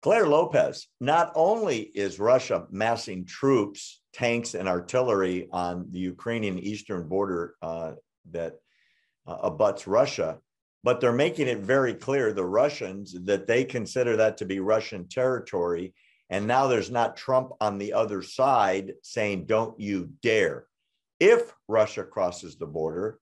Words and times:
Clare 0.00 0.28
Lopez, 0.28 0.86
not 1.00 1.32
only 1.34 1.80
is 1.80 2.20
Russia 2.20 2.66
massing 2.70 3.24
troops, 3.24 4.00
tanks, 4.12 4.54
and 4.54 4.68
artillery 4.68 5.48
on 5.50 5.86
the 5.90 5.98
Ukrainian 5.98 6.58
eastern 6.58 7.08
border 7.08 7.54
uh, 7.62 7.92
that 8.30 8.54
uh, 9.26 9.38
abuts 9.42 9.88
Russia, 9.88 10.38
but 10.84 11.00
they're 11.00 11.12
making 11.12 11.48
it 11.48 11.58
very 11.58 11.94
clear, 11.94 12.32
the 12.32 12.44
Russians, 12.44 13.12
that 13.24 13.48
they 13.48 13.64
consider 13.64 14.16
that 14.16 14.36
to 14.36 14.44
be 14.44 14.60
Russian 14.60 15.08
territory. 15.08 15.94
And 16.30 16.46
now 16.46 16.68
there's 16.68 16.90
not 16.90 17.16
Trump 17.16 17.50
on 17.60 17.78
the 17.78 17.94
other 17.94 18.22
side 18.22 18.94
saying, 19.02 19.46
don't 19.46 19.78
you 19.80 20.10
dare. 20.22 20.66
If 21.18 21.52
Russia 21.66 22.04
crosses 22.04 22.56
the 22.56 22.66
border, 22.66 23.18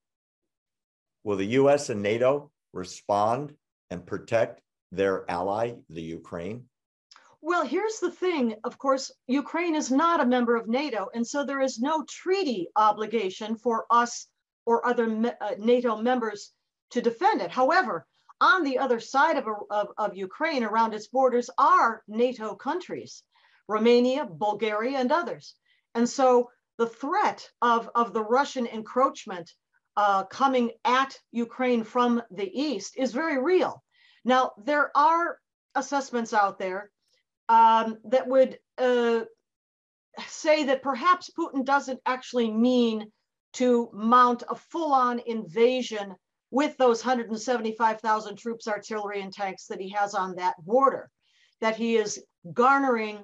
will 1.24 1.36
the 1.36 1.46
US 1.61 1.88
and 1.88 2.02
NATO 2.02 2.50
respond 2.74 3.54
and 3.90 4.04
protect 4.04 4.61
their 4.93 5.29
ally, 5.31 5.75
the 5.89 6.03
Ukraine? 6.03 6.68
Well, 7.43 7.64
here's 7.64 8.00
the 8.00 8.11
thing. 8.11 8.57
Of 8.64 8.79
course, 8.79 9.12
Ukraine 9.26 9.76
is 9.76 9.90
not 9.90 10.21
a 10.21 10.26
member 10.26 10.57
of 10.57 10.68
NATO, 10.68 11.09
and 11.14 11.26
so 11.26 11.45
there 11.45 11.61
is 11.61 11.79
no 11.79 12.04
treaty 12.09 12.68
obligation 12.75 13.57
for 13.57 13.86
us 13.90 14.26
or 14.64 14.85
other 14.85 15.07
uh, 15.40 15.54
NATO 15.59 15.96
members 15.96 16.53
to 16.90 17.00
defend 17.00 17.40
it. 17.40 17.50
However, 17.50 18.07
on 18.40 18.64
the 18.64 18.79
other 18.79 19.00
side 19.00 19.36
of, 19.39 19.46
of, 19.71 19.89
of 19.96 20.17
Ukraine, 20.17 20.64
around 20.64 20.93
its 20.93 21.09
borders, 21.09 21.48
are 21.57 22.03
NATO 22.09 22.54
countries, 22.54 23.23
Romania, 23.68 24.26
Bulgaria, 24.26 24.98
and 24.98 25.12
others. 25.12 25.54
And 25.95 26.09
so 26.09 26.50
the 26.79 26.89
threat 26.89 27.48
of, 27.62 27.89
of 27.95 28.12
the 28.12 28.23
Russian 28.23 28.67
encroachment 28.67 29.50
uh, 29.96 30.25
coming 30.25 30.73
at 30.84 31.18
Ukraine 31.32 31.84
from 31.84 32.23
the 32.31 32.50
east 32.61 32.95
is 32.98 33.12
very 33.12 33.42
real. 33.42 33.83
Now, 34.27 34.55
there 34.58 34.91
are 34.97 35.39
assessments 35.77 36.34
out 36.34 36.58
there 36.58 36.91
um, 37.48 37.98
that 38.06 38.27
would 38.27 38.59
uh, 38.77 39.20
say 40.27 40.64
that 40.64 40.83
perhaps 40.83 41.31
Putin 41.39 41.64
doesn't 41.64 42.01
actually 42.05 42.51
mean 42.51 43.12
to 43.53 43.89
mount 43.92 44.42
a 44.48 44.56
full 44.56 44.92
on 44.92 45.20
invasion 45.27 46.17
with 46.51 46.77
those 46.77 47.05
175,000 47.05 48.36
troops, 48.36 48.67
artillery, 48.67 49.20
and 49.20 49.33
tanks 49.33 49.67
that 49.67 49.81
he 49.81 49.91
has 49.91 50.12
on 50.12 50.34
that 50.34 50.56
border, 50.64 51.08
that 51.61 51.77
he 51.77 51.97
is 51.97 52.20
garnering 52.53 53.23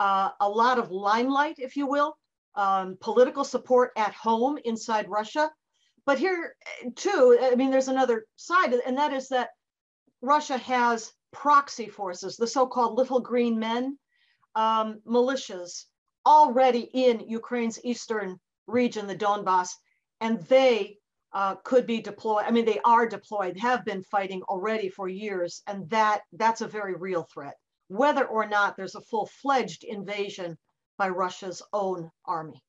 uh, 0.00 0.30
a 0.40 0.48
lot 0.48 0.78
of 0.78 0.90
limelight, 0.90 1.54
if 1.56 1.76
you 1.76 1.86
will, 1.86 2.14
um, 2.56 2.98
political 3.00 3.44
support 3.44 3.90
at 3.96 4.12
home 4.12 4.58
inside 4.66 5.08
Russia. 5.08 5.50
But 6.04 6.18
here, 6.18 6.54
too, 6.94 7.38
I 7.40 7.54
mean, 7.54 7.70
there's 7.70 7.88
another 7.88 8.26
side, 8.36 8.74
and 8.74 8.98
that 8.98 9.14
is 9.14 9.28
that 9.28 9.48
Russia 10.22 10.56
has 10.56 11.12
proxy 11.32 11.88
forces, 11.88 12.36
the 12.36 12.46
so-called 12.46 12.96
little 12.96 13.20
green 13.20 13.58
men, 13.58 13.98
um, 14.54 15.00
militias, 15.06 15.86
already 16.24 16.88
in 16.92 17.20
Ukraine's 17.28 17.84
eastern 17.84 18.38
region, 18.66 19.06
the 19.06 19.16
Donbass, 19.16 19.70
and 20.20 20.40
they 20.42 20.98
uh, 21.32 21.56
could 21.64 21.86
be 21.86 22.00
deployed. 22.00 22.44
I 22.46 22.50
mean, 22.50 22.64
they 22.64 22.78
are 22.84 23.06
deployed, 23.06 23.58
have 23.58 23.84
been 23.84 24.02
fighting 24.04 24.42
already 24.44 24.88
for 24.88 25.08
years, 25.08 25.62
and 25.66 25.88
that 25.90 26.22
that's 26.32 26.60
a 26.60 26.68
very 26.68 26.94
real 26.94 27.26
threat. 27.32 27.54
Whether 27.88 28.24
or 28.26 28.46
not 28.46 28.76
there's 28.76 28.94
a 28.94 29.00
full-fledged 29.00 29.84
invasion 29.84 30.56
by 30.98 31.08
Russia's 31.08 31.62
own 31.72 32.10
army. 32.24 32.62